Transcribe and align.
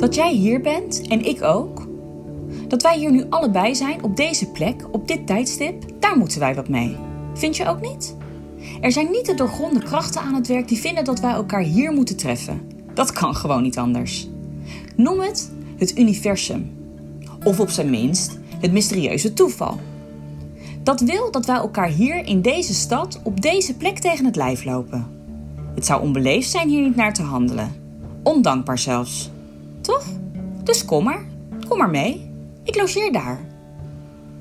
Dat 0.00 0.14
jij 0.14 0.32
hier 0.32 0.60
bent 0.60 1.08
en 1.08 1.24
ik 1.24 1.42
ook. 1.42 1.88
Dat 2.68 2.82
wij 2.82 2.98
hier 2.98 3.10
nu 3.10 3.24
allebei 3.30 3.74
zijn 3.74 4.04
op 4.04 4.16
deze 4.16 4.50
plek, 4.50 4.84
op 4.90 5.08
dit 5.08 5.26
tijdstip, 5.26 5.84
daar 5.98 6.16
moeten 6.18 6.40
wij 6.40 6.54
wat 6.54 6.68
mee. 6.68 6.96
Vind 7.34 7.56
je 7.56 7.66
ook 7.68 7.80
niet? 7.80 8.16
Er 8.80 8.92
zijn 8.92 9.10
niet 9.10 9.26
de 9.26 9.34
doorgronde 9.34 9.82
krachten 9.82 10.20
aan 10.20 10.34
het 10.34 10.46
werk 10.46 10.68
die 10.68 10.78
vinden 10.78 11.04
dat 11.04 11.20
wij 11.20 11.30
elkaar 11.30 11.62
hier 11.62 11.92
moeten 11.92 12.16
treffen. 12.16 12.60
Dat 12.94 13.12
kan 13.12 13.34
gewoon 13.34 13.62
niet 13.62 13.78
anders. 13.78 14.28
Noem 14.96 15.20
het 15.20 15.52
het 15.78 15.98
universum. 15.98 16.70
Of 17.44 17.60
op 17.60 17.70
zijn 17.70 17.90
minst 17.90 18.38
het 18.60 18.72
mysterieuze 18.72 19.32
toeval. 19.32 19.78
Dat 20.82 21.00
wil 21.00 21.30
dat 21.30 21.46
wij 21.46 21.56
elkaar 21.56 21.88
hier 21.88 22.26
in 22.26 22.42
deze 22.42 22.74
stad 22.74 23.20
op 23.22 23.40
deze 23.40 23.76
plek 23.76 23.98
tegen 23.98 24.24
het 24.24 24.36
lijf 24.36 24.64
lopen. 24.64 25.06
Het 25.74 25.86
zou 25.86 26.02
onbeleefd 26.02 26.50
zijn 26.50 26.68
hier 26.68 26.82
niet 26.82 26.96
naar 26.96 27.14
te 27.14 27.22
handelen. 27.22 27.72
Ondankbaar 28.22 28.78
zelfs. 28.78 29.30
Toch? 29.80 30.06
Dus 30.64 30.84
kom 30.84 31.04
maar. 31.04 31.24
Kom 31.68 31.78
maar 31.78 31.90
mee. 31.90 32.30
Ik 32.64 32.76
logeer 32.76 33.12
daar. 33.12 33.40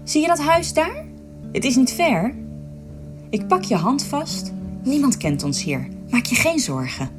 Zie 0.04 0.22
je 0.22 0.28
dat 0.28 0.40
huis 0.40 0.74
daar? 0.74 1.06
Het 1.52 1.66
is 1.66 1.76
niet 1.76 1.92
ver. 1.92 2.36
Ik 3.30 3.48
pak 3.48 3.64
je 3.64 3.76
hand 3.76 4.04
vast. 4.04 4.52
Niemand 4.84 5.18
kent 5.18 5.44
ons 5.44 5.64
hier. 5.64 5.88
Maak 6.10 6.26
je 6.26 6.36
geen 6.36 6.60
zorgen. 6.60 7.10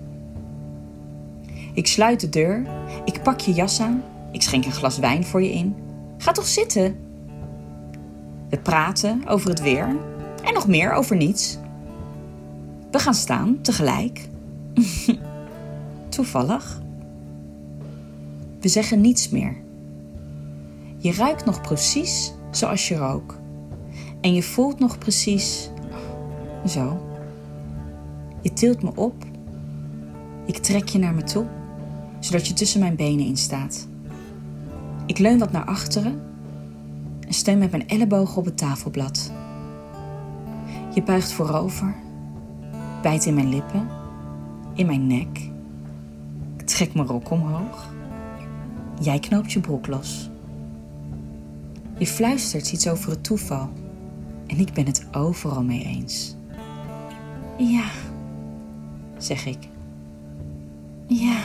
Ik 1.73 1.87
sluit 1.87 2.20
de 2.20 2.28
deur. 2.28 2.66
Ik 3.05 3.23
pak 3.23 3.41
je 3.41 3.52
jas 3.52 3.80
aan. 3.80 4.02
Ik 4.33 4.42
schenk 4.42 4.64
een 4.64 4.73
glas 4.73 4.98
wijn 4.98 5.25
voor 5.25 5.42
je 5.42 5.52
in. 5.52 5.75
Ga 6.19 6.33
toch 6.33 6.47
zitten. 6.47 6.97
We 8.48 8.59
praten 8.59 9.23
over 9.27 9.50
het 9.50 9.61
weer 9.61 9.97
en 10.45 10.55
nog 10.55 10.66
meer 10.66 10.92
over 10.92 11.16
niets. 11.16 11.59
We 12.91 12.98
gaan 12.98 13.14
staan 13.14 13.59
tegelijk. 13.61 14.28
Toevallig. 16.09 16.80
We 18.60 18.69
zeggen 18.69 19.00
niets 19.00 19.28
meer. 19.28 19.56
Je 20.97 21.12
ruikt 21.12 21.44
nog 21.44 21.61
precies 21.61 22.33
zoals 22.50 22.89
je 22.89 22.97
rook. 22.97 23.39
En 24.20 24.34
je 24.34 24.42
voelt 24.42 24.78
nog 24.78 24.98
precies 24.98 25.70
zo. 26.66 27.00
Je 28.41 28.53
tilt 28.53 28.83
me 28.83 28.91
op. 28.94 29.25
Ik 30.47 30.56
trek 30.56 30.88
je 30.88 30.98
naar 30.98 31.14
me 31.14 31.22
toe, 31.22 31.47
zodat 32.19 32.47
je 32.47 32.55
tussen 32.55 32.81
mijn 32.81 32.97
benen 32.97 33.27
in 33.27 33.36
staat. 33.36 33.88
Ik 35.06 35.19
leun 35.19 35.38
wat 35.38 35.53
naar 35.53 35.64
achteren 35.64 36.20
en 37.27 37.33
steun 37.34 37.58
met 37.58 37.70
mijn 37.70 37.88
ellebogen 37.88 38.36
op 38.36 38.44
het 38.44 38.56
tafelblad. 38.56 39.33
Je 40.94 41.03
buigt 41.03 41.33
voorover, 41.33 41.94
bijt 43.03 43.27
in 43.27 43.34
mijn 43.34 43.48
lippen, 43.48 43.88
in 44.75 44.86
mijn 44.86 45.06
nek. 45.06 45.50
Ik 46.56 46.66
trek 46.66 46.94
mijn 46.94 47.06
rok 47.06 47.31
omhoog. 47.31 47.98
Jij 49.01 49.19
knoopt 49.19 49.53
je 49.53 49.61
broek 49.61 49.87
los. 49.87 50.31
Je 51.98 52.06
fluistert 52.06 52.73
iets 52.73 52.89
over 52.89 53.11
het 53.11 53.25
toeval 53.25 53.69
en 54.47 54.59
ik 54.59 54.73
ben 54.73 54.87
het 54.87 55.06
overal 55.12 55.62
mee 55.62 55.84
eens. 55.84 56.37
Ja, 57.59 57.84
zeg 59.19 59.47
ik. 59.47 59.69
Ja, 61.06 61.39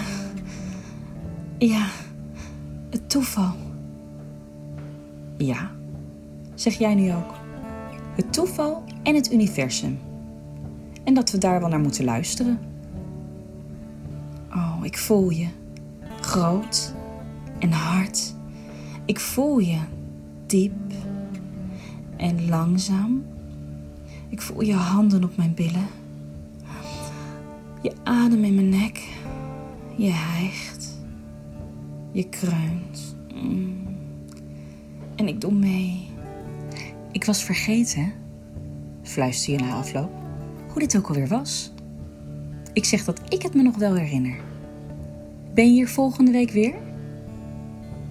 ja, 1.57 1.87
het 2.89 3.09
toeval. 3.09 3.55
Ja, 5.37 5.71
zeg 6.53 6.73
jij 6.73 6.95
nu 6.95 7.13
ook. 7.13 7.33
Het 8.15 8.33
toeval 8.33 8.83
en 9.03 9.15
het 9.15 9.31
universum. 9.31 9.99
En 11.03 11.13
dat 11.13 11.31
we 11.31 11.37
daar 11.37 11.59
wel 11.59 11.69
naar 11.69 11.79
moeten 11.79 12.05
luisteren. 12.05 12.59
Oh, 14.49 14.77
ik 14.81 14.97
voel 14.97 15.29
je. 15.29 15.47
Groot 16.21 16.94
en 17.65 17.71
hard. 17.71 18.35
Ik 19.05 19.19
voel 19.19 19.59
je 19.59 19.79
diep 20.45 20.93
en 22.17 22.47
langzaam. 22.49 23.23
Ik 24.29 24.41
voel 24.41 24.61
je 24.61 24.73
handen 24.73 25.23
op 25.23 25.37
mijn 25.37 25.53
billen. 25.53 25.87
Je 27.81 27.93
adem 28.03 28.43
in 28.43 28.55
mijn 28.55 28.69
nek. 28.69 29.07
Je 29.95 30.11
hijgt. 30.11 30.97
Je 32.11 32.29
kreunt. 32.29 33.15
Mm. 33.33 33.87
En 35.15 35.27
ik 35.27 35.41
doe 35.41 35.53
mee. 35.53 36.07
Ik 37.11 37.25
was 37.25 37.43
vergeten, 37.43 38.13
fluister 39.03 39.53
je 39.53 39.59
na 39.59 39.73
afloop, 39.73 40.11
hoe 40.71 40.79
dit 40.81 40.97
ook 40.97 41.07
alweer 41.07 41.27
was. 41.27 41.71
Ik 42.73 42.85
zeg 42.85 43.05
dat 43.05 43.21
ik 43.29 43.41
het 43.41 43.53
me 43.53 43.61
nog 43.61 43.77
wel 43.77 43.95
herinner. 43.95 44.37
Ben 45.53 45.65
je 45.65 45.71
hier 45.71 45.87
volgende 45.87 46.31
week 46.31 46.51
weer? 46.51 46.84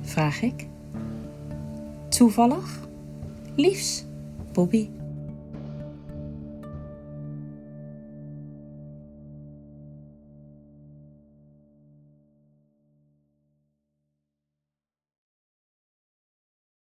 Vraag 0.05 0.43
ik. 0.43 0.67
Toevallig? 2.09 2.81
Liefs, 3.55 4.05
Bobby. 4.53 4.89